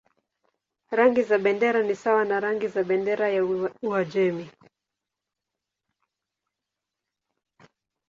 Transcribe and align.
Rangi 0.91 1.23
za 1.23 1.37
bendera 1.37 1.81
ni 1.83 1.95
sawa 1.95 2.25
na 2.25 2.39
rangi 2.39 2.67
za 2.67 2.83
bendera 2.83 3.29
ya 3.29 3.71
Uajemi. 3.81 4.51